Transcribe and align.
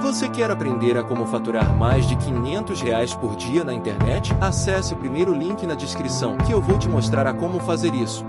Você 0.00 0.28
quer 0.28 0.50
aprender 0.50 0.96
a 0.96 1.02
como 1.02 1.26
faturar 1.26 1.76
mais 1.76 2.08
de 2.08 2.16
500 2.16 2.80
reais 2.80 3.14
por 3.14 3.36
dia 3.36 3.62
na 3.62 3.72
internet? 3.72 4.32
Acesse 4.40 4.94
o 4.94 4.96
primeiro 4.96 5.34
link 5.34 5.66
na 5.66 5.74
descrição 5.74 6.36
que 6.38 6.52
eu 6.52 6.60
vou 6.60 6.78
te 6.78 6.88
mostrar 6.88 7.26
a 7.26 7.34
como 7.34 7.60
fazer 7.60 7.94
isso. 7.94 8.24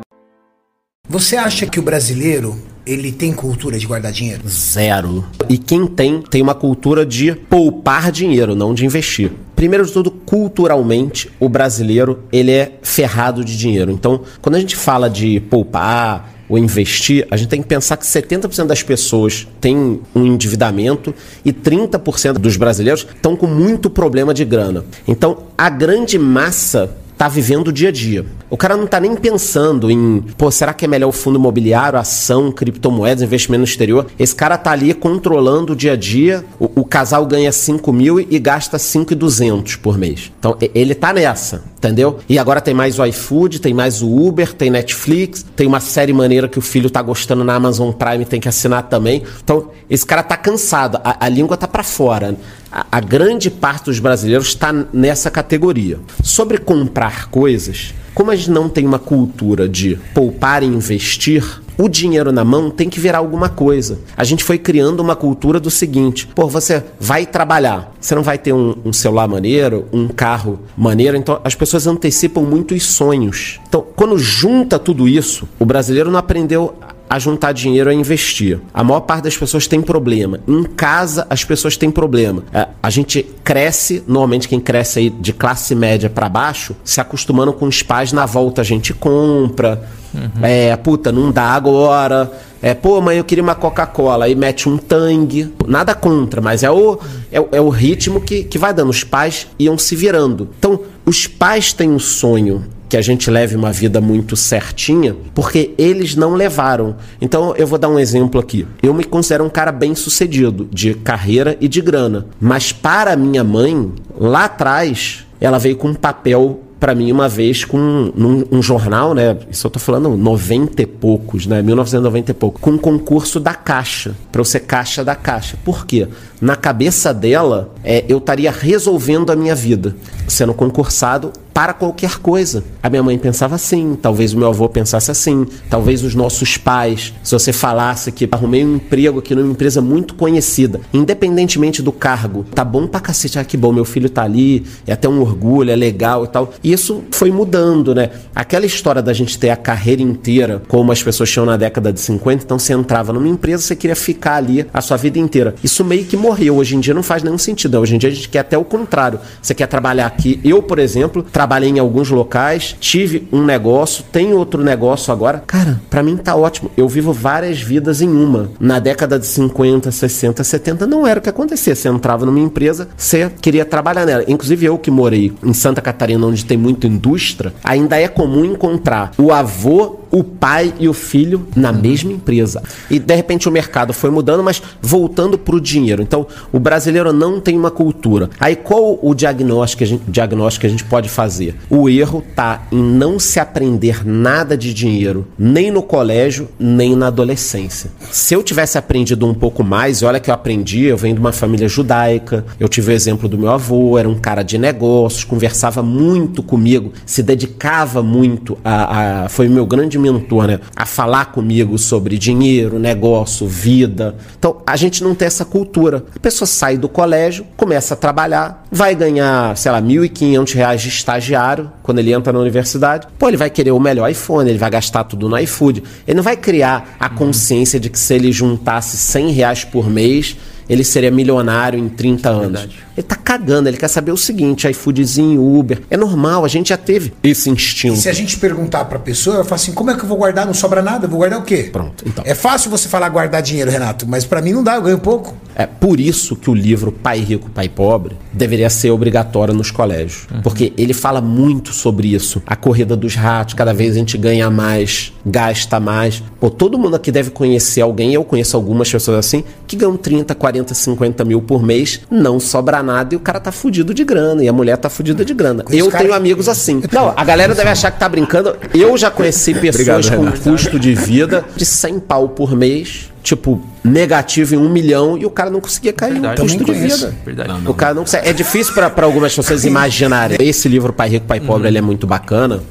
Você 1.08 1.36
acha 1.36 1.66
que 1.68 1.80
o 1.80 1.84
brasileiro 1.84 2.56
ele 2.86 3.12
tem 3.12 3.34
cultura 3.34 3.78
de 3.78 3.86
guardar 3.86 4.12
dinheiro? 4.12 4.48
Zero. 4.48 5.26
E 5.50 5.58
quem 5.58 5.86
tem, 5.88 6.22
tem 6.22 6.42
uma 6.42 6.56
cultura 6.56 7.06
de 7.06 7.34
poupar 7.34 8.12
dinheiro, 8.12 8.56
não 8.56 8.74
de 8.74 8.86
investir. 8.86 9.32
Primeiro 9.56 9.86
de 9.86 9.92
tudo, 9.92 10.12
culturalmente, 10.12 11.32
o 11.40 11.48
brasileiro 11.48 12.24
ele 12.32 12.52
é 12.52 12.78
ferrado 12.82 13.44
de 13.44 13.58
dinheiro. 13.58 13.92
Então, 13.92 14.22
quando 14.42 14.56
a 14.56 14.60
gente 14.60 14.76
fala 14.76 15.10
de 15.10 15.40
poupar, 15.40 16.34
ou 16.54 16.58
investir, 16.60 17.28
a 17.32 17.36
gente 17.36 17.50
tem 17.50 17.64
que 17.64 17.68
pensar 17.68 17.98
que 17.98 18.06
70% 18.06 18.68
das 18.68 18.84
pessoas 18.84 19.48
têm 19.60 20.00
um 20.14 20.24
endividamento 20.24 21.12
e 21.44 21.52
30% 21.52 22.34
dos 22.34 22.58
brasileiros 22.58 23.08
estão 23.16 23.36
com 23.36 23.48
muito 23.48 23.90
problema 23.90 24.36
de 24.36 24.46
grana. 24.46 24.86
Então, 25.08 25.46
a 25.58 25.68
grande 25.68 26.20
massa 26.20 26.96
está 27.12 27.28
vivendo 27.28 27.70
o 27.70 27.74
dia 27.74 27.90
a 27.90 27.92
dia. 27.92 28.24
O 28.54 28.56
cara 28.56 28.78
não 28.78 28.86
está 28.86 29.00
nem 29.00 29.16
pensando 29.16 29.90
em, 29.90 30.22
pô, 30.38 30.52
será 30.52 30.76
que 30.76 30.86
é 30.86 30.88
melhor 30.88 31.08
o 31.08 31.12
fundo 31.12 31.40
imobiliário, 31.40 31.98
ação, 31.98 32.52
criptomoedas, 32.52 33.24
investimento 33.24 33.62
no 33.62 33.66
exterior? 33.66 34.06
Esse 34.20 34.36
cara 34.36 34.60
tá 34.60 34.70
ali 34.70 34.94
controlando 34.94 35.74
o 35.74 35.76
dia 35.76 35.94
a 35.94 35.96
dia. 35.96 36.46
O, 36.60 36.82
o 36.82 36.86
casal 36.86 37.26
ganha 37.26 37.52
5 37.52 37.92
mil 37.92 38.20
e 38.20 38.38
gasta 38.38 38.78
5,200 38.78 39.78
por 39.78 39.98
mês. 39.98 40.32
Então 40.38 40.56
ele 40.62 40.94
tá 40.94 41.12
nessa, 41.12 41.64
entendeu? 41.78 42.20
E 42.30 42.38
agora 42.38 42.62
tem 42.62 42.76
mais 42.76 43.00
o 43.00 43.06
iFood, 43.08 43.60
tem 43.60 43.74
mais 43.74 44.04
o 44.04 44.16
Uber, 44.24 44.54
tem 44.54 44.70
Netflix, 44.70 45.44
tem 45.56 45.66
uma 45.66 45.80
série 45.80 46.14
maneira 46.14 46.48
que 46.48 46.60
o 46.60 46.62
filho 46.62 46.92
tá 46.92 47.02
gostando 47.02 47.44
na 47.44 47.56
Amazon 47.56 47.92
Prime, 47.92 48.24
tem 48.24 48.40
que 48.40 48.48
assinar 48.48 48.84
também. 48.84 49.24
Então 49.44 49.72
esse 49.90 50.06
cara 50.06 50.22
tá 50.22 50.38
cansado, 50.38 51.02
a, 51.04 51.26
a 51.26 51.28
língua 51.28 51.58
tá 51.58 51.68
para 51.68 51.82
fora. 51.82 52.38
A, 52.72 52.86
a 52.92 53.00
grande 53.00 53.50
parte 53.50 53.86
dos 53.86 53.98
brasileiros 53.98 54.50
está 54.50 54.72
nessa 54.94 55.32
categoria. 55.32 56.00
Sobre 56.22 56.60
comprar 56.60 57.32
coisas, 57.32 57.96
como 58.14 58.32
a 58.32 58.36
gente 58.36 58.52
não 58.52 58.70
tem 58.70 58.86
uma 58.86 59.00
cultura 59.00 59.68
de 59.68 60.00
poupar 60.14 60.64
e 60.64 60.68
investir, 60.68 61.62
o 61.78 61.90
dinheiro 61.90 62.32
na 62.32 62.44
mão 62.44 62.70
tem 62.70 62.90
que 62.90 63.00
virar 63.00 63.18
alguma 63.18 63.50
coisa. 63.50 64.00
A 64.16 64.24
gente 64.24 64.44
foi 64.44 64.58
criando 64.58 65.00
uma 65.00 65.16
cultura 65.16 65.60
do 65.60 65.72
seguinte: 65.72 66.28
pô, 66.28 66.48
você 66.48 66.84
vai 67.00 67.26
trabalhar, 67.26 67.92
você 68.00 68.14
não 68.16 68.24
vai 68.24 68.38
ter 68.38 68.54
um, 68.54 68.76
um, 68.86 68.94
celular 68.94 69.28
maneiro, 69.28 69.88
um 69.92 70.08
carro 70.08 70.60
maneiro, 70.78 71.18
então 71.18 71.40
as 71.44 71.56
pessoas 71.56 71.88
antecipam 71.88 72.42
muito 72.42 72.74
os 72.74 72.84
sonhos. 72.84 73.60
Então, 73.68 73.86
quando 73.96 74.18
junta 74.18 74.78
tudo 74.78 75.08
isso, 75.08 75.48
o 75.60 75.66
brasileiro 75.66 76.12
não 76.12 76.20
aprendeu 76.20 76.76
a 77.14 77.20
juntar 77.20 77.52
dinheiro 77.52 77.92
a 77.92 77.94
investir. 77.94 78.60
A 78.74 78.84
maior 78.84 79.02
parte 79.02 79.26
das 79.26 79.38
pessoas 79.38 79.68
tem 79.68 79.80
problema. 79.80 80.40
Em 80.48 80.64
casa, 80.64 81.28
as 81.30 81.46
pessoas 81.46 81.78
têm 81.78 81.92
problema. 81.92 82.44
É, 82.52 82.68
a 82.82 82.90
gente 82.90 83.24
cresce, 83.44 84.04
normalmente 84.08 84.48
quem 84.48 84.60
cresce 84.60 84.98
aí 84.98 85.10
de 85.12 85.32
classe 85.32 85.76
média 85.76 86.10
para 86.10 86.28
baixo, 86.28 86.76
se 86.84 87.00
acostumando 87.00 87.54
com 87.54 87.68
os 87.68 87.84
pais, 87.84 88.12
na 88.12 88.26
volta 88.26 88.62
a 88.62 88.64
gente 88.64 88.96
compra. 88.96 89.88
Uhum. 90.12 90.44
É, 90.44 90.76
puta, 90.76 91.12
não 91.12 91.32
dá 91.32 91.52
agora. 91.52 92.32
É, 92.60 92.74
pô, 92.74 93.00
mãe, 93.00 93.18
eu 93.18 93.24
queria 93.24 93.44
uma 93.44 93.54
Coca-Cola. 93.54 94.26
Aí 94.26 94.34
mete 94.34 94.68
um 94.68 94.76
tangue. 94.76 95.54
Nada 95.68 95.94
contra, 95.94 96.42
mas 96.42 96.64
é 96.64 96.72
o, 96.72 96.98
é, 97.32 97.38
é, 97.52 97.62
o 97.62 97.70
ritmo 97.70 98.22
que, 98.22 98.44
que 98.44 98.58
vai 98.58 98.74
dando. 98.74 98.90
Os 98.90 99.04
pais 99.04 99.46
iam 99.60 99.78
se 99.78 99.96
virando. 99.96 100.50
Então, 100.58 100.80
os 101.06 101.28
pais 101.28 101.74
têm 101.74 101.92
um 101.92 102.00
sonho 102.00 102.66
que 102.94 102.98
a 102.98 103.02
gente 103.02 103.32
leve 103.32 103.56
uma 103.56 103.72
vida 103.72 104.00
muito 104.00 104.36
certinha, 104.36 105.16
porque 105.34 105.74
eles 105.80 106.16
não 106.16 106.36
levaram. 106.36 106.96
Então 107.20 107.56
eu 107.58 107.66
vou 107.66 107.80
dar 107.80 107.90
um 107.90 107.98
exemplo 107.98 108.40
aqui. 108.40 108.68
Eu 108.84 108.94
me 108.94 109.04
considero 109.04 109.44
um 109.44 109.50
cara 109.50 109.72
bem 109.72 109.96
sucedido 109.96 110.70
de 110.72 110.94
carreira 110.94 111.58
e 111.60 111.68
de 111.68 111.82
grana, 111.82 112.28
mas 112.40 112.72
para 112.72 113.16
minha 113.16 113.44
mãe, 113.44 113.92
lá 114.16 114.46
atrás, 114.46 115.26
ela 115.42 115.58
veio 115.58 115.76
com 115.76 115.88
um 115.88 115.96
papel 115.96 116.60
para 116.80 116.94
mim 116.94 117.12
uma 117.12 117.28
vez 117.28 117.64
com 117.66 117.78
num, 118.14 118.44
um 118.52 118.62
jornal, 118.62 119.16
né? 119.16 119.38
Isso 119.50 119.66
eu 119.66 119.72
tô 119.72 119.80
falando 119.80 120.10
90 120.16 120.82
e 120.82 120.86
poucos, 120.86 121.48
né? 121.48 121.64
1990 121.64 122.30
e 122.30 122.34
pouco, 122.36 122.60
com 122.60 122.72
um 122.72 122.78
concurso 122.78 123.40
da 123.40 123.56
Caixa, 123.56 124.14
para 124.32 124.42
eu 124.42 124.46
ser 124.46 124.60
caixa 124.60 125.04
da 125.04 125.16
Caixa. 125.16 125.58
Por 125.64 125.86
quê? 125.88 126.10
Na 126.40 126.56
cabeça 126.56 127.14
dela, 127.14 127.74
é, 127.84 128.04
eu 128.08 128.20
estaria 128.20 128.52
resolvendo 128.52 129.32
a 129.32 129.36
minha 129.36 129.56
vida, 129.56 129.96
sendo 130.28 130.54
concursado 130.54 131.32
para 131.54 131.74
qualquer 131.74 132.18
coisa. 132.18 132.64
A 132.82 132.90
minha 132.90 133.04
mãe 133.04 133.18
pensava 133.18 133.56
assim, 133.56 133.98
talvez 134.02 134.34
o 134.34 134.38
meu 134.38 134.48
avô 134.48 134.68
pensasse 134.68 135.12
assim, 135.12 135.46
talvez 135.70 136.04
os 136.04 136.16
nossos 136.16 136.58
pais, 136.58 137.14
se 137.24 137.32
você 137.32 137.54
falasse 137.54 138.12
que 138.12 138.28
arrumei 138.32 138.66
um 138.66 138.76
emprego 138.76 139.20
aqui 139.20 139.36
numa 139.36 139.52
empresa 139.52 139.82
muito 139.82 140.16
conhecida, 140.16 140.82
independentemente 140.94 141.82
do 141.82 141.92
cargo, 141.92 142.46
tá 142.56 142.64
bom 142.64 142.88
pra 142.88 143.00
cacete, 143.00 143.38
ah, 143.38 143.44
que 143.44 143.56
bom, 143.56 143.72
meu 143.72 143.86
filho 143.86 144.10
tá 144.10 144.24
ali, 144.24 144.66
é 144.88 144.94
até 144.94 145.08
um 145.08 145.22
orgulho, 145.22 145.70
é 145.70 145.76
legal 145.76 146.26
e 146.26 146.28
tal. 146.28 146.54
E 146.64 146.74
isso 146.74 147.04
foi 147.12 147.32
mudando, 147.32 147.94
né? 147.94 148.10
Aquela 148.36 148.66
história 148.66 149.02
da 149.02 149.14
gente 149.14 149.38
ter 149.38 149.50
a 149.50 149.56
carreira 149.56 150.02
inteira, 150.02 150.62
como 150.68 150.92
as 150.92 151.04
pessoas 151.04 151.30
tinham 151.30 151.46
na 151.46 151.58
década 151.58 151.94
de 151.94 152.00
50, 152.00 152.44
então 152.44 152.58
você 152.58 152.74
entrava 152.74 153.14
numa 153.14 153.28
empresa, 153.28 153.64
você 153.64 153.76
queria 153.76 153.96
ficar 153.96 154.36
ali 154.36 154.66
a 154.74 154.82
sua 154.82 154.98
vida 154.98 155.20
inteira. 155.20 155.56
Isso 155.64 155.84
meio 155.84 156.06
que 156.06 156.18
morreu. 156.18 156.58
Hoje 156.58 156.76
em 156.76 156.80
dia 156.80 156.94
não 156.94 157.04
faz 157.04 157.24
nenhum 157.24 157.38
sentido. 157.38 157.74
Né? 157.74 157.80
Hoje 157.80 157.96
em 157.96 157.98
dia 157.98 158.10
a 158.10 158.14
gente 158.14 158.30
quer 158.30 158.40
até 158.40 158.58
o 158.58 158.64
contrário. 158.64 159.20
Você 159.42 159.54
quer 159.54 159.68
trabalhar 159.68 160.06
aqui. 160.06 160.40
Eu, 160.44 160.62
por 160.62 160.80
exemplo, 160.80 161.24
trabalhei 161.44 161.72
em 161.72 161.80
alguns 161.80 162.10
locais, 162.10 162.74
tive 162.80 163.28
um 163.30 163.44
negócio, 163.44 164.02
tenho 164.14 164.38
outro 164.38 164.64
negócio 164.64 165.12
agora. 165.12 165.44
Cara, 165.46 165.82
para 165.90 166.02
mim 166.02 166.16
tá 166.16 166.34
ótimo. 166.38 166.72
Eu 166.78 166.88
vivo 166.88 167.12
várias 167.12 167.62
vidas 167.62 168.02
em 168.02 168.08
uma. 168.08 168.50
Na 168.62 168.80
década 168.80 169.20
de 169.20 169.26
50, 169.26 169.92
60, 169.92 170.42
70 170.42 170.88
não 170.88 171.06
era 171.06 171.20
o 171.20 171.22
que 171.22 171.28
acontecia. 171.28 171.76
Você 171.76 171.90
entrava 171.90 172.26
numa 172.26 172.40
empresa, 172.40 172.88
você 172.96 173.30
queria 173.42 173.66
trabalhar 173.66 174.06
nela. 174.06 174.24
Inclusive 174.26 174.66
eu 174.66 174.78
que 174.78 174.90
morei 174.90 175.34
em 175.44 175.54
Santa 175.54 175.82
Catarina, 175.82 176.26
onde 176.26 176.46
tem 176.46 176.58
muita 176.58 176.88
indústria, 176.88 177.54
ainda 177.62 178.00
é 178.00 178.08
comum 178.08 178.46
encontrar 178.46 179.12
o 179.18 179.34
avô 179.34 180.00
o 180.14 180.24
pai 180.24 180.72
e 180.80 180.88
o 180.88 180.94
filho 180.94 181.48
na 181.56 181.72
mesma 181.72 182.12
empresa. 182.12 182.62
E 182.88 183.00
de 183.00 183.16
repente 183.16 183.50
o 183.50 183.52
mercado 183.52 183.92
foi 183.94 184.12
mudando, 184.12 184.44
mas 184.44 184.62
voltando 184.80 185.40
para 185.40 185.56
o 185.56 185.60
dinheiro. 185.60 186.04
Então 186.04 186.28
o 186.52 186.60
brasileiro 186.60 187.12
não 187.12 187.42
tem 187.42 187.58
uma 187.58 187.72
cultura. 187.72 188.30
Aí 188.40 188.56
qual 188.56 189.00
o 189.02 189.16
diagnóstico 189.16 189.80
que 189.80 189.84
a 189.84 189.88
gente, 189.88 190.04
diagnóstico 190.08 190.62
que 190.62 190.68
a 190.68 190.70
gente 190.70 190.84
pode 190.84 191.10
fazer? 191.10 191.56
O 191.68 191.90
erro 191.90 192.24
tá 192.36 192.68
em 192.72 192.84
não 192.84 193.18
se 193.18 193.40
aprender 193.40 194.06
nada 194.06 194.56
de 194.56 194.72
dinheiro, 194.72 195.26
nem 195.38 195.72
no 195.72 195.82
colégio, 195.82 196.48
nem 196.60 196.96
na 196.96 197.08
adolescência. 197.08 197.90
Se 198.12 198.36
eu 198.36 198.44
tivesse 198.44 198.78
aprendido 198.78 199.26
um 199.26 199.34
pouco 199.34 199.64
mais, 199.64 200.04
olha 200.04 200.20
que 200.20 200.30
eu 200.30 200.36
aprendi, 200.36 200.84
eu 200.84 200.98
venho 200.98 201.16
de 201.16 201.22
uma 201.22 201.32
família 201.32 201.68
judaica, 201.68 202.46
eu 202.60 202.70
tive 202.70 202.92
o 202.92 202.94
exemplo 202.94 203.28
do 203.28 203.38
meu 203.38 203.50
avô, 203.50 203.98
era 203.98 204.08
um 204.08 204.20
cara 204.20 204.44
de 204.44 204.60
negócios, 204.60 205.24
conversava 205.24 205.82
muito 205.82 206.44
comigo, 206.44 206.94
se 207.04 207.24
dedicava 207.24 208.04
muito 208.04 208.60
a, 208.64 209.24
a 209.24 209.30
foi 209.30 209.50
meu 209.50 209.66
grande 209.66 209.98
né? 210.12 210.60
A 210.76 210.86
falar 210.86 211.26
comigo 211.26 211.78
sobre 211.78 212.18
dinheiro, 212.18 212.80
negócio, 212.80 213.48
vida. 213.48 214.16
Então, 214.38 214.58
a 214.66 214.76
gente 214.76 215.04
não 215.04 215.16
tem 215.16 215.26
essa 215.26 215.46
cultura. 215.46 216.04
A 216.16 216.20
pessoa 216.20 216.48
sai 216.48 216.78
do 216.78 216.90
colégio, 216.90 217.46
começa 217.56 217.94
a 217.94 217.98
trabalhar, 217.98 218.66
vai 218.72 218.96
ganhar, 218.96 219.56
sei 219.58 219.72
lá, 219.72 219.80
R$ 219.80 219.86
1.500 219.86 220.78
de 220.78 220.88
estagiário 220.90 221.72
quando 221.82 222.00
ele 222.00 222.14
entra 222.14 222.34
na 222.34 222.40
universidade. 222.40 223.08
Pô, 223.18 223.28
ele 223.28 223.38
vai 223.38 223.50
querer 223.50 223.72
o 223.72 223.80
melhor 223.80 224.10
iPhone, 224.10 224.50
ele 224.50 224.60
vai 224.60 224.70
gastar 224.70 225.04
tudo 225.04 225.30
no 225.30 225.38
iFood. 225.40 225.84
Ele 226.08 226.16
não 226.16 226.24
vai 226.24 226.36
criar 226.36 226.96
a 227.00 227.10
consciência 227.10 227.80
de 227.80 227.90
que 227.90 228.00
se 228.00 228.14
ele 228.14 228.32
juntasse 228.32 228.98
100 228.98 229.32
reais 229.32 229.64
por 229.64 229.90
mês, 229.90 230.36
ele 230.70 230.84
seria 230.84 231.12
milionário 231.12 231.80
em 231.80 231.90
30 231.90 232.30
anos. 232.30 232.62
Verdade. 232.62 232.84
Ele 232.96 233.08
tá 233.08 233.16
cagando, 233.16 233.68
ele 233.68 233.78
quer 233.78 233.88
saber 233.88 234.12
o 234.12 234.18
seguinte: 234.18 234.70
iFoodzinho, 234.70 235.42
Uber. 235.42 235.82
É 235.90 235.98
normal, 235.98 236.46
a 236.46 236.48
gente 236.48 236.70
já 236.70 236.78
teve 236.78 237.14
esse 237.24 237.50
instinto. 237.50 237.96
E 237.96 238.02
se 238.02 238.10
a 238.10 238.14
gente 238.14 238.38
perguntar 238.38 238.86
pra 238.86 239.00
pessoa, 239.00 239.38
ela 239.38 239.44
fala 239.44 239.56
assim: 239.56 239.72
como 239.72 239.90
é 239.92 239.96
que 239.96 240.04
eu 240.04 240.08
vou 240.08 240.18
guardar? 240.18 240.46
Não 240.46 240.54
sobra 240.54 240.82
nada, 240.82 241.06
eu 241.06 241.10
vou 241.10 241.20
guardar 241.20 241.40
o 241.40 241.44
quê? 241.44 241.70
Pronto, 241.72 242.04
então. 242.08 242.24
É 242.28 242.36
fácil 242.36 242.70
você 242.70 242.88
falar 242.88 243.10
guardar 243.10 243.42
dinheiro, 243.42 243.72
Renato, 243.72 244.08
mas 244.08 244.26
para 244.26 244.42
mim 244.42 244.54
não 244.54 244.64
dá, 244.64 244.76
eu 244.76 244.82
ganho 244.82 245.00
pouco. 245.00 245.36
É 245.56 245.66
por 245.66 246.00
isso 246.00 246.36
que 246.36 246.50
o 246.50 246.54
livro 246.54 246.92
Pai 246.92 247.20
Rico, 247.20 247.50
Pai 247.50 247.70
Pobre 247.70 248.18
deveria 248.32 248.70
ser 248.70 248.90
obrigatório 248.90 249.54
nos 249.54 249.70
colégios. 249.70 250.28
Uhum. 250.32 250.42
Porque 250.42 250.74
ele 250.78 250.94
fala 250.94 251.22
muito 251.22 251.74
sobre 251.74 252.14
isso. 252.14 252.42
A 252.48 252.56
corrida 252.56 252.96
dos 252.96 253.16
ratos, 253.16 253.54
cada 253.54 253.74
vez 253.74 253.96
a 253.96 254.00
gente 254.00 254.18
ganha 254.18 254.50
mais, 254.50 255.14
gasta 255.26 255.80
mais. 255.80 256.24
Pô, 256.40 256.50
todo 256.50 256.78
mundo 256.78 256.96
aqui 256.96 257.12
deve 257.12 257.30
conhecer 257.30 257.82
alguém, 257.82 258.14
eu 258.14 258.24
conheço 258.24 258.58
algumas 258.58 258.92
pessoas 258.92 259.18
assim, 259.20 259.44
que 259.68 259.76
ganham 259.76 259.96
30, 259.96 260.34
40, 260.34 260.53
50 260.74 261.24
mil 261.26 261.42
por 261.42 261.64
mês, 261.64 262.02
não 262.10 262.40
sobra 262.40 262.84
nada 262.84 263.14
e 263.14 263.18
o 263.18 263.20
cara 263.20 263.40
tá 263.40 263.52
fudido 263.52 263.94
de 263.94 264.04
grana 264.04 264.44
e 264.44 264.48
a 264.48 264.54
mulher 264.54 264.78
tá 264.78 264.90
fudida 264.90 265.24
de 265.24 265.34
grana. 265.34 265.64
eu 265.70 265.90
tenho 265.90 266.14
amigos 266.14 266.48
assim. 266.48 266.82
Não, 266.92 267.14
a 267.16 267.24
galera 267.24 267.56
deve 267.56 267.70
achar 267.70 267.92
que 267.92 268.00
tá 268.00 268.08
brincando. 268.08 268.56
Eu 268.74 268.98
já 268.98 269.10
conheci 269.10 269.54
pessoas 269.60 270.08
Obrigado, 270.08 270.42
com 270.42 270.52
custo 270.52 270.80
de 270.80 270.94
vida 270.94 271.46
de 271.56 271.66
100 271.66 272.00
pau 272.00 272.30
por 272.30 272.56
mês 272.56 273.12
tipo, 273.24 273.62
negativo 273.84 274.54
em 274.54 274.58
um 274.58 274.70
milhão 274.70 275.18
e 275.18 275.26
o 275.26 275.30
cara 275.30 275.50
não 275.50 275.62
conseguia 275.62 275.94
cair 275.94 276.14
Verdade, 276.14 276.42
no 276.42 276.48
custo 276.48 276.66
de 276.66 276.74
vida. 276.74 277.16
Verdade. 277.26 277.50
Não, 277.50 277.62
não, 277.62 277.72
o 277.72 277.74
cara 277.74 277.94
não 277.94 278.04
consegue. 278.04 278.28
É 278.28 278.34
difícil 278.34 278.74
para 278.74 278.92
algumas 279.06 279.34
pessoas 279.34 279.64
imaginarem. 279.66 280.38
Esse 280.40 280.68
livro 280.68 280.92
Pai 280.92 281.10
Rico, 281.10 281.26
Pai 281.26 281.40
Pobre, 281.40 281.64
uhum. 281.64 281.68
ele 281.70 281.78
é 281.78 281.82
muito 281.82 282.06
bacana. 282.06 282.62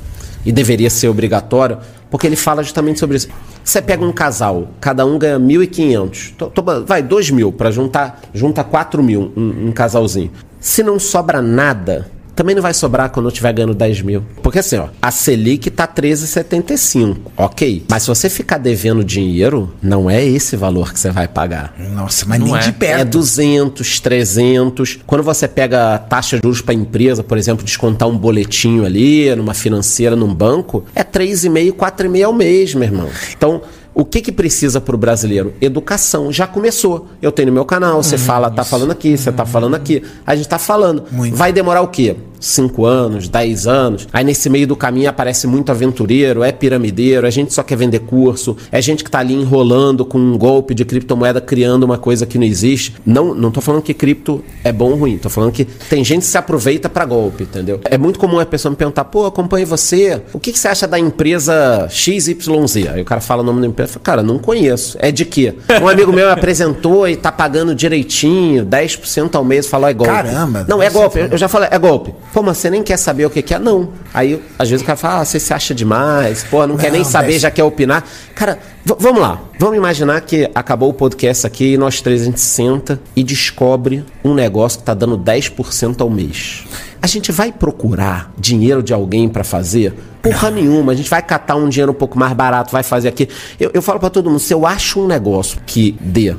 E 0.45 0.51
deveria 0.53 0.91
ser 0.91 1.09
obrigatório, 1.09 1.79
porque 2.11 2.27
ele 2.27 2.37
fala 2.37 2.63
justamente 2.63 2.99
sobre 3.01 3.17
isso. 3.17 3.29
Você 3.65 3.81
pega 3.81 4.05
um 4.05 4.13
casal, 4.13 4.69
cada 4.81 5.05
um 5.07 5.19
ganha 5.19 5.39
1.500, 5.39 6.35
to- 6.37 6.51
to- 6.51 6.85
vai 6.87 7.03
2 7.03 7.31
mil 7.31 7.53
para 7.53 7.71
juntar, 7.71 8.21
junta 8.35 8.63
4 8.65 9.03
mil 9.03 9.33
um, 9.37 9.69
um 9.69 9.73
casalzinho. 9.73 10.31
Se 10.61 10.83
não 10.83 10.99
sobra 10.99 11.41
nada, 11.41 12.11
também 12.35 12.55
não 12.55 12.63
vai 12.63 12.75
sobrar 12.75 13.11
quando 13.11 13.27
eu 13.27 13.31
estiver 13.31 13.53
ganhando 13.53 13.75
10 13.75 14.03
mil. 14.03 14.25
Porque 14.43 14.59
assim, 14.59 14.77
ó, 14.77 14.89
a 15.01 15.11
Selic 15.11 15.71
tá 15.71 15.87
13,75, 15.87 17.17
ok. 17.37 17.85
Mas 17.89 18.03
se 18.03 18.09
você 18.09 18.29
ficar 18.29 18.59
devendo 18.59 19.05
dinheiro, 19.05 19.73
não 19.83 20.11
é 20.11 20.25
esse 20.25 20.57
valor 20.57 20.93
que 20.93 20.99
você 20.99 21.11
vai 21.11 21.29
pagar. 21.29 21.75
Nossa, 21.95 22.25
mas 22.27 22.39
Não 22.39 22.47
nem 22.47 22.57
é. 22.57 22.59
de 22.61 22.69
É 22.69 22.73
perto. 22.73 23.11
200, 23.11 24.01
300. 24.01 24.99
Quando 25.07 25.23
você 25.23 25.47
pega 25.47 25.99
taxa 25.99 26.37
de 26.37 26.43
juros 26.43 26.61
para 26.61 26.75
empresa, 26.75 27.23
por 27.23 27.37
exemplo, 27.39 27.65
descontar 27.65 28.09
um 28.09 28.17
boletinho 28.17 28.85
ali, 28.85 29.35
numa 29.35 29.55
financeira, 29.55 30.17
num 30.17 30.33
banco, 30.35 30.85
é 30.95 31.05
3,5, 31.05 31.73
4,5 31.73 32.25
ao 32.25 32.33
mês, 32.33 32.75
meu 32.75 32.85
irmão. 32.85 33.09
Então, 33.37 33.63
o 33.95 34.05
que 34.05 34.21
que 34.21 34.33
precisa 34.33 34.81
pro 34.81 34.97
brasileiro? 34.97 35.55
Educação. 35.61 36.33
Já 36.33 36.47
começou. 36.47 37.09
Eu 37.21 37.31
tenho 37.31 37.49
no 37.49 37.55
meu 37.55 37.65
canal, 37.65 38.03
você 38.03 38.17
fala, 38.17 38.51
tá 38.51 38.65
falando 38.65 38.91
aqui, 38.91 39.17
você 39.17 39.31
tá 39.31 39.45
falando 39.45 39.75
aqui. 39.75 40.03
A 40.27 40.35
gente 40.35 40.49
tá 40.49 40.59
falando. 40.59 41.05
Muito. 41.11 41.37
Vai 41.37 41.53
demorar 41.53 41.83
o 41.83 41.89
quê? 41.89 42.17
5 42.43 42.85
anos, 42.85 43.29
10 43.29 43.67
anos. 43.67 44.09
Aí 44.13 44.25
nesse 44.25 44.51
meio 44.51 44.67
do 44.67 44.77
caminho 44.77 45.09
aparece 45.09 45.47
muito 45.47 45.71
aventureiro, 45.71 46.43
é 46.43 46.51
piramideiro, 46.53 47.27
é 47.27 47.31
gente 47.31 47.49
que 47.49 47.55
só 47.55 47.63
quer 47.63 47.77
vender 47.77 48.01
curso, 48.01 48.57
é 48.71 48.83
gente 48.83 49.05
que 49.05 49.11
tá 49.11 49.21
ali 49.21 49.35
enrolando 49.35 50.05
com 50.05 50.19
um 50.19 50.37
golpe 50.37 50.75
de 50.75 50.85
criptomoeda, 50.85 51.41
criando 51.41 51.85
uma 51.85 51.97
coisa 51.97 52.27
que 52.27 52.37
não 52.37 52.45
existe. 52.45 52.95
Não, 53.07 53.35
não 53.35 53.51
tô 53.51 53.61
falando 53.61 53.83
que 53.83 53.95
cripto 53.95 54.43
é 54.65 54.73
bom 54.73 54.91
ou 54.91 54.97
ruim, 54.97 55.19
tô 55.19 55.31
falando 55.31 55.53
que 55.53 55.65
tem 55.65 56.05
gente 56.05 56.21
que 56.21 56.27
se 56.27 56.37
aproveita 56.37 56.89
pra 56.89 57.05
golpe, 57.05 57.45
entendeu? 57.45 57.81
É 57.85 57.97
muito 57.97 58.19
comum 58.19 58.41
a 58.41 58.47
pessoa 58.47 58.71
me 58.71 58.77
perguntar, 58.77 59.05
pô, 59.05 59.27
acompanho 59.27 59.67
você, 59.67 60.21
o 60.33 60.41
que, 60.41 60.53
que 60.53 60.59
você 60.59 60.69
acha 60.69 60.87
da 60.87 60.99
empresa 60.99 61.87
XYZ? 61.89 62.89
Aí 62.93 63.01
o 63.01 63.05
cara 63.05 63.21
fala 63.21 63.43
o 63.43 63.47
nome 63.47 63.61
da 63.61 63.67
empresa, 63.67 63.91
eu 63.91 63.93
falo, 63.95 64.05
cara, 64.05 64.23
não 64.23 64.39
conheço. 64.39 64.97
É 65.01 65.13
de 65.13 65.25
quê? 65.25 65.55
Um 65.81 65.89
amigo 65.89 66.13
meu 66.13 66.27
me 66.27 66.33
apresentou 66.33 67.09
e 67.09 67.17
tá 67.17 67.31
pagando 67.31 67.75
direitinho, 67.75 68.67
10% 68.67 69.35
ao 69.35 69.45
mês, 69.45 69.67
falou, 69.67 69.89
é 69.89 69.95
golpe. 69.95 70.13
Caramba, 70.13 70.67
Não, 70.69 70.83
é 70.83 70.91
golpe. 70.91 71.19
Eu 71.31 71.39
já 71.39 71.49
falei, 71.49 71.69
é 71.71 71.79
golpe. 71.79 72.13
Pô, 72.33 72.43
mas 72.43 72.57
você 72.59 72.71
nem 72.71 72.83
quer 72.83 72.97
saber 72.97 73.27
o 73.27 73.31
que, 73.31 73.43
que 73.43 73.53
é? 73.55 73.59
Não. 73.59 73.91
Aí, 74.15 74.43
às 74.59 74.69
vezes, 74.71 74.83
o 74.83 74.87
cara 74.87 74.97
fala, 74.97 75.21
ah, 75.21 75.25
você 75.25 75.39
se 75.39 75.53
acha 75.53 75.75
demais, 75.75 76.45
pô, 76.51 76.67
não, 76.67 76.77
quer 76.79 76.91
nem 76.91 77.03
Não, 77.03 77.09
saber, 77.09 77.27
deve- 77.29 77.39
já 77.41 77.51
quer 77.51 77.63
opinar. 77.65 78.05
Cara, 78.35 78.59
vamos 78.99 79.21
lá. 79.21 79.39
Vamos 79.59 79.77
imaginar 79.77 80.21
que 80.23 80.51
acabou 80.55 80.89
o 80.89 80.95
podcast 80.95 81.47
aqui 81.47 81.75
e 81.75 81.77
nós 81.79 82.01
três 82.01 82.23
a 82.23 82.25
gente 82.25 82.41
senta 82.41 82.99
e 83.15 83.23
descobre 83.23 84.03
um 84.25 84.33
negócio 84.35 84.79
que 84.79 84.85
tá 84.85 84.95
dando 84.95 85.19
10% 85.19 86.01
ao 86.01 86.09
mês. 86.09 86.65
A 87.03 87.07
gente 87.07 87.31
vai 87.33 87.53
procurar 87.53 88.33
dinheiro 88.39 88.83
de 88.83 88.95
alguém 88.95 89.29
pra 89.29 89.45
fazer? 89.45 89.93
Porra 90.23 90.51
nenhuma. 90.51 90.93
A 90.93 90.95
gente 90.95 91.11
vai 91.11 91.21
catar 91.21 91.57
um 91.57 91.69
dinheiro 91.69 91.91
um 91.93 91.95
pouco 91.95 92.17
mais 92.19 92.33
barato, 92.33 92.73
vai 92.73 92.83
fazer 92.85 93.09
aqui. 93.09 93.29
Eu, 93.59 93.71
eu 93.75 93.83
falo 93.83 93.99
pra 94.01 94.09
todo 94.09 94.31
mundo, 94.31 94.39
se 94.39 94.55
eu 94.55 94.65
acho 94.65 95.01
um 95.01 95.07
negócio 95.07 95.59
que 95.67 95.97
dê 96.01 96.35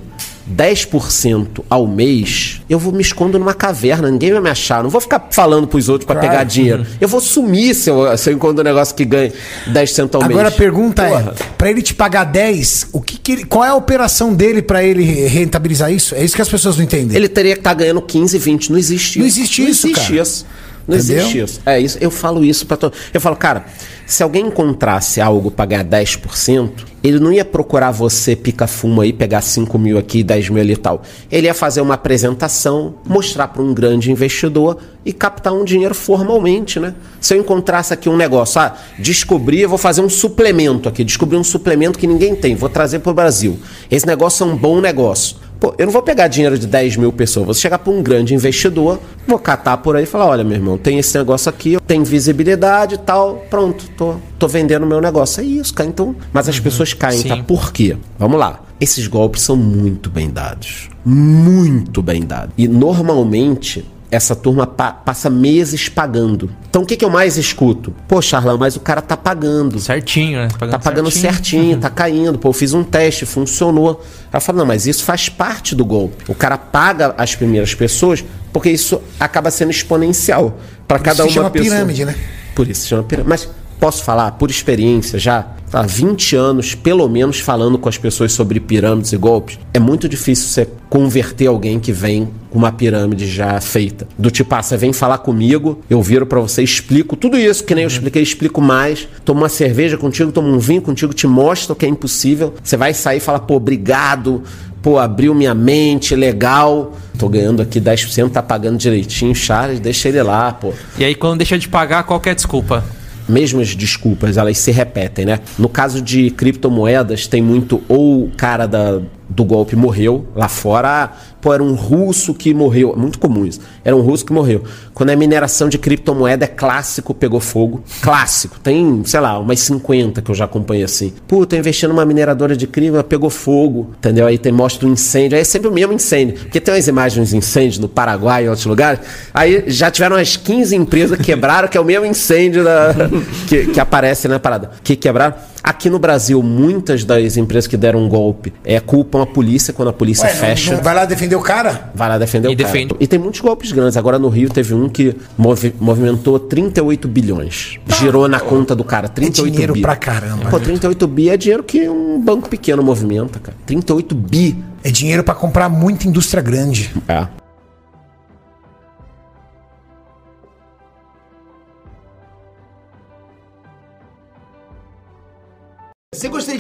10% 0.50 1.64
ao 1.70 1.88
mês, 1.88 2.62
eu 2.70 2.78
vou 2.78 2.92
me 2.94 3.02
escondo 3.02 3.38
numa 3.40 3.54
caverna, 3.54 4.10
ninguém 4.12 4.32
vai 4.32 4.42
me 4.42 4.50
achar. 4.50 4.84
Não 4.84 4.90
vou 4.90 5.00
ficar 5.02 5.28
falando 5.32 5.68
pros 5.68 5.90
outros 5.90 6.06
pra 6.06 6.16
Claro. 6.16 6.30
pegar 6.30 6.44
dinheiro. 6.44 6.86
Eu 7.00 7.08
vou 7.08 7.22
sumir 7.22 7.74
se 7.76 7.90
eu, 7.90 8.18
se 8.18 8.30
eu 8.30 8.34
encontro 8.36 8.62
um 8.62 8.64
negócio 8.64 8.94
que 8.96 9.06
ganhe 9.06 9.32
10% 9.68 10.16
ao 10.16 10.24
Agora 10.24 10.42
a 10.48 10.52
mês. 10.52 10.56
pergunta 10.56 11.04
Porra. 11.04 11.34
é, 11.40 11.44
pra 11.58 11.70
ele 11.70 11.82
te 11.82 11.94
pagar 11.94 12.26
10, 12.26 12.88
o 12.92 13.02
que 13.02 13.18
que 13.18 13.32
ele- 13.32 13.46
qual 13.46 13.64
é 13.64 13.70
a 13.70 13.76
operação 13.76 14.34
dele 14.34 14.62
pra 14.62 14.84
ele 14.84 15.04
re- 15.04 15.28
rentabilizar 15.28 15.92
isso? 15.92 16.16
É 16.16 16.24
isso 16.24 16.36
que 16.36 16.42
as 16.42 16.50
pessoas 16.50 16.78
não 16.78 16.84
entendem. 16.84 17.16
Ele 17.16 17.30
teria 17.30 17.54
que 17.54 17.60
estar 17.60 17.74
ganhando 17.74 18.02
15, 18.02 18.38
20. 18.38 18.72
Não 18.72 18.78
existe 18.78 19.20
Não 19.20 19.26
isso. 19.26 19.40
existe 19.40 19.62
isso, 19.62 19.88
Não 19.88 19.92
existe 19.94 20.12
cara. 20.12 20.22
isso. 20.22 20.46
Não 20.88 20.98
Entendeu? 20.98 21.18
existe 21.18 21.40
isso. 21.40 21.62
É 21.66 21.80
isso. 21.80 21.98
Eu 22.02 22.12
falo 22.12 22.44
isso 22.44 22.66
pra 22.66 22.76
todo. 22.76 22.94
Eu 23.14 23.22
falo, 23.22 23.36
cara, 23.36 23.66
se 24.06 24.22
alguém 24.22 24.48
encontrasse 24.48 25.22
algo 25.22 25.50
pra 25.50 25.66
ganhar 25.66 25.86
10%, 25.86 26.72
ele 27.02 27.20
não 27.20 27.32
ia 27.32 27.46
procurar 27.46 27.92
você 27.92 28.36
pica-fumo 28.36 29.02
aí, 29.02 29.14
pegar 29.14 29.42
5 29.42 29.78
mil 29.80 29.98
aqui, 29.98 30.24
10 30.24 30.50
mil 30.50 30.62
ali 30.62 30.74
e 30.74 30.78
tal. 30.78 31.02
Ele 31.32 31.48
ia 31.48 31.54
fazer 31.54 31.82
uma 31.82 31.94
apresentação, 31.94 32.96
mostrar 33.06 33.48
pra 33.48 33.62
um 33.62 33.74
grande 33.74 34.12
investidor 34.12 34.78
e 35.06 35.12
captar 35.14 35.54
um 35.54 35.64
dinheiro 35.64 35.96
formalmente, 35.96 36.80
né? 36.80 36.96
Se 37.20 37.34
eu 37.34 37.40
encontrasse 37.40 37.94
aqui 37.94 38.10
um 38.10 38.18
negócio, 38.18 38.60
ah, 38.60 38.76
descobri, 39.00 39.62
eu 39.62 39.70
vou 39.70 39.78
fazer 39.78 40.02
um 40.02 40.10
suplemento 40.10 40.88
aqui, 40.88 41.04
descobri 41.04 41.38
um 41.38 41.44
suplemento 41.44 41.98
que 41.98 42.08
ninguém 42.08 42.36
tem, 42.36 42.56
vou 42.56 42.70
trazer 42.70 43.00
pro 43.00 43.14
Brasil. 43.14 43.58
Esse 43.90 44.06
negócio 44.06 44.44
é 44.44 44.48
um 44.48 44.56
bom 44.56 44.80
negócio. 44.82 45.38
Pô, 45.64 45.74
eu 45.78 45.86
não 45.86 45.94
vou 45.94 46.02
pegar 46.02 46.28
dinheiro 46.28 46.60
de 46.60 46.68
10 46.68 46.98
mil 46.98 47.14
pessoas, 47.14 47.46
vou 47.46 47.56
chegar 47.56 47.80
para 47.80 47.94
um 47.94 48.04
grande 48.04 48.34
investidor, 48.34 49.00
vou 49.26 49.40
catar 49.40 49.78
por 49.78 49.96
aí 49.96 50.04
e 50.04 50.06
falar: 50.06 50.26
olha, 50.26 50.44
meu 50.44 50.58
irmão, 50.58 50.78
tem 50.78 51.00
esse 51.00 51.18
negócio 51.18 51.50
aqui, 51.50 51.78
tem 51.88 52.04
visibilidade 52.04 52.96
e 52.96 52.98
tal, 52.98 53.46
pronto, 53.50 53.90
tô, 53.96 54.16
tô 54.38 54.46
vendendo 54.46 54.86
meu 54.86 55.00
negócio. 55.00 55.40
É 55.40 55.46
isso, 55.46 55.74
cara. 55.74 55.90
Então, 55.90 56.14
mas 56.34 56.50
as 56.50 56.60
pessoas 56.60 56.94
caem, 56.94 57.18
sim. 57.18 57.30
tá? 57.30 57.42
Por 57.42 57.72
quê? 57.72 57.96
Vamos 58.20 58.38
lá. 58.38 58.62
Esses 58.78 59.08
golpes 59.08 59.42
são 59.42 59.56
muito 59.56 60.10
bem 60.10 60.30
dados. 60.30 60.90
Muito 61.06 62.02
bem 62.02 62.24
dados. 62.24 62.54
E 62.58 62.68
normalmente. 62.68 63.86
Essa 64.14 64.36
turma 64.36 64.68
pa- 64.68 64.92
passa 64.92 65.28
meses 65.30 65.90
pagando. 65.90 66.50
Então 66.70 66.84
o 66.84 66.86
que, 66.86 66.96
que 66.96 67.04
eu 67.04 67.10
mais 67.10 67.36
escuto? 67.36 67.92
Pô, 68.08 68.22
Charlão, 68.22 68.58
mas 68.60 68.76
o 68.76 68.80
cara 68.80 69.02
tá 69.02 69.18
pagando. 69.18 69.80
Certinho, 69.80 70.40
né? 70.40 70.50
Tá 70.70 70.78
pagando 70.78 71.10
certinho, 71.10 71.78
tá 71.82 71.90
caindo. 71.90 72.38
Pô, 72.38 72.50
eu 72.50 72.54
fiz 72.54 72.74
um 72.76 72.84
teste, 72.84 73.26
funcionou. 73.26 74.04
Ela 74.32 74.40
fala, 74.40 74.60
não, 74.60 74.66
mas 74.68 74.86
isso 74.86 75.04
faz 75.04 75.30
parte 75.30 75.74
do 75.74 75.84
golpe. 75.84 76.26
O 76.32 76.36
cara 76.36 76.58
paga 76.60 77.16
as 77.18 77.36
primeiras 77.36 77.74
pessoas 77.74 78.24
porque 78.52 78.70
isso 78.70 79.02
acaba 79.20 79.50
sendo 79.50 79.72
exponencial 79.72 80.60
para 80.88 81.00
cada 81.00 81.16
se 81.16 81.22
uma 81.24 81.30
chama 81.32 81.50
pessoa. 81.50 81.72
pirâmide, 81.72 82.06
né? 82.06 82.16
Por 82.54 82.68
isso 82.70 82.88
chama 82.88 83.02
pirâmide. 83.02 83.30
Mas 83.30 83.50
posso 83.80 84.04
falar, 84.04 84.32
por 84.34 84.52
experiência 84.52 85.18
já, 85.18 85.48
há 85.74 85.82
20 85.82 86.36
anos, 86.36 86.76
pelo 86.76 87.08
menos, 87.10 87.40
falando 87.40 87.78
com 87.78 87.90
as 87.90 87.98
pessoas 87.98 88.32
sobre 88.32 88.60
pirâmides 88.60 89.12
e 89.12 89.18
golpes, 89.18 89.60
é 89.74 89.80
muito 89.80 90.08
difícil 90.08 90.48
você 90.48 90.68
converter 90.90 91.48
alguém 91.48 91.80
que 91.80 91.92
vem 91.92 92.30
com 92.50 92.60
uma 92.60 92.72
pirâmide 92.72 93.26
já 93.26 93.60
feita. 93.60 94.08
Do 94.18 94.30
tipo, 94.30 94.54
ah, 94.54 94.62
você 94.62 94.78
vem 94.78 94.94
falar 94.94 95.18
comigo, 95.18 95.82
eu 95.90 96.02
viro 96.02 96.26
pra 96.26 96.40
você, 96.40 96.62
explico 96.62 97.16
tudo 97.16 97.38
isso 97.38 97.64
que 97.64 97.74
nem 97.74 97.84
eu 97.84 97.88
expliquei, 97.88 98.22
explico 98.22 98.62
mais, 98.62 99.08
tomo 99.26 99.42
uma 99.42 99.50
cerveja 99.50 99.98
contigo, 99.98 100.32
tomo 100.32 100.48
um 100.50 100.60
vinho 100.60 100.82
contigo, 100.82 101.14
te 101.14 101.26
mostro 101.26 101.76
que 101.76 101.86
é 101.86 101.90
impossível. 101.90 102.54
Você 102.64 102.78
vai 102.78 102.94
sair 102.94 103.18
e 103.18 103.20
falar, 103.20 103.40
pô, 103.40 103.56
obrigado, 103.56 104.44
pô, 104.84 105.00
abriu 105.00 105.34
minha 105.34 105.56
mente, 105.56 106.16
legal. 106.16 106.94
Tô 107.18 107.28
ganhando 107.28 107.62
aqui 107.62 107.82
10%, 107.82 108.30
tá 108.30 108.44
pagando 108.44 108.78
direitinho, 108.78 109.34
Charles, 109.34 109.80
deixa 109.80 110.10
ele 110.10 110.22
lá, 110.22 110.52
pô 110.52 110.74
E 110.98 111.04
aí, 111.04 111.16
quando 111.16 111.38
deixa 111.38 111.58
de 111.58 111.68
pagar, 111.68 112.04
qual 112.04 112.22
é 112.26 112.30
a 112.32 112.34
desculpa? 112.34 112.84
Mesmas 113.28 113.76
desculpas, 113.76 114.38
elas 114.38 114.58
se 114.58 114.72
repetem, 114.72 115.26
né? 115.26 115.40
No 115.58 115.70
caso 115.70 116.02
de 116.02 116.30
criptomoedas, 116.32 117.28
tem 117.28 117.42
muito 117.42 117.82
ou 117.88 118.30
cara 118.36 118.66
da, 118.66 119.02
do 119.34 119.44
golpe 119.44 119.76
morreu 119.76 120.26
lá 120.36 120.48
fora, 120.48 121.04
ah, 121.04 121.10
pô, 121.42 121.54
era 121.54 121.64
um 121.64 121.74
russo 121.74 122.34
que 122.34 122.54
morreu. 122.54 122.94
Muito 122.96 123.20
comum 123.20 123.46
isso. 123.46 123.60
Era 123.84 123.96
um 123.96 124.02
russo 124.02 124.26
que 124.26 124.32
morreu. 124.32 124.64
Quando 124.94 125.10
é 125.10 125.16
mineração 125.16 125.68
de 125.68 125.78
criptomoeda, 125.78 126.46
é 126.46 126.48
clássico, 126.48 127.14
pegou 127.14 127.40
fogo. 127.40 127.84
Clássico. 128.02 128.60
Tem, 128.60 129.02
sei 129.06 129.20
lá, 129.20 129.38
umas 129.40 129.60
50 129.60 130.22
que 130.22 130.32
eu 130.32 130.36
já 130.36 130.46
acompanhei 130.46 130.84
assim. 130.84 131.14
Pô, 131.28 131.46
tô 131.46 131.56
investindo 131.56 131.90
numa 131.90 132.06
mineradora 132.06 132.56
de 132.56 132.68
cripto, 132.68 133.04
pegou 133.04 133.30
fogo, 133.30 133.92
entendeu? 133.98 134.28
Aí 134.28 134.38
tem, 134.38 134.52
mostra 134.52 134.88
um 134.88 134.92
incêndio. 134.94 135.36
Aí 135.36 135.42
é 135.42 135.46
sempre 135.46 135.68
o 135.68 135.72
mesmo 135.72 135.94
incêndio. 135.94 136.36
Porque 136.36 136.62
tem 136.62 136.74
umas 136.74 136.88
imagens 136.88 137.30
de 137.30 137.38
incêndio 137.38 137.82
no 137.82 137.90
Paraguai 137.90 138.46
e 138.46 138.50
outros 138.50 138.66
lugares. 138.66 139.00
Aí 139.34 139.66
já 139.68 139.90
tiveram 139.92 140.16
umas 140.16 140.38
15 140.38 140.76
empresas 140.76 141.18
que 141.18 141.24
quebraram, 141.24 141.68
que 141.68 141.78
é 141.78 141.82
o 141.82 141.86
mesmo 141.86 142.06
incêndio 142.06 142.64
da, 142.64 142.94
que, 143.48 143.68
que 143.68 143.80
aparece 143.80 144.28
na 144.28 144.40
parada. 144.40 144.72
Que 144.84 144.96
quebraram. 144.96 145.36
Aqui 145.64 145.90
no 145.90 145.98
Brasil, 145.98 146.44
muitas 146.44 147.06
das 147.06 147.38
empresas 147.38 147.68
que 147.68 147.78
deram 147.78 148.02
um 148.02 148.10
golpe 148.10 148.54
é, 148.66 148.82
culpam 148.82 149.23
a 149.24 149.28
polícia 149.28 149.74
quando 149.74 149.88
a 149.90 149.94
polícia 149.94 150.26
Ué, 150.28 150.34
não- 150.34 150.40
fecha. 150.40 150.76
não 150.76 150.84
vai 150.84 150.94
lá 150.94 151.06
defender 151.06 151.36
o 151.36 151.42
cara? 151.42 151.92
Vai 151.96 152.10
lá 152.10 152.18
defender 152.18 152.50
E 152.50 152.54
o 152.54 152.58
cara. 152.58 152.70
defende. 152.72 152.96
E 153.00 153.08
tem 153.08 153.18
muitos 153.20 153.40
golpes 153.42 153.72
grandes. 153.72 153.98
Agora 153.98 154.20
no 154.20 154.30
Rio 154.30 154.50
teve 154.50 154.74
um 154.74 154.88
que 154.90 155.16
movi- 155.38 155.74
movimentou 155.80 156.38
38 156.40 157.08
bilhões. 157.08 157.78
Girou 158.00 158.28
na 158.28 158.40
conta 158.40 158.76
do 158.76 158.84
cara. 158.84 159.08
38 159.10 159.48
É 159.48 159.52
dinheiro 159.52 159.74
bi. 159.74 159.82
pra 159.82 159.96
caramba, 159.96 160.50
Pô, 160.50 160.58
né? 160.58 160.64
38 160.66 161.08
bi 161.08 161.30
é 161.30 161.38
dinheiro 161.38 161.64
que 161.64 161.88
um 161.90 162.20
banco 162.22 162.50
pequeno 162.50 162.84
movimenta, 162.84 163.40
cara. 163.40 163.58
38 163.66 164.14
bi. 164.16 164.56
É 164.84 164.92
dinheiro 164.92 165.24
pra 165.24 165.34
comprar 165.34 165.70
muita 165.70 166.08
indústria 166.08 166.44
grande. 166.44 166.92
É. 167.08 167.26